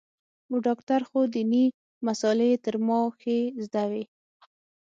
و 0.51 0.53
ډاکتر 0.65 1.01
خو 1.09 1.19
ديني 1.33 1.65
مسالې 2.07 2.47
يې 2.51 2.57
تر 2.65 2.75
ما 2.87 2.99
ښې 3.19 3.37
زده 3.63 3.83
وې. 3.91 4.03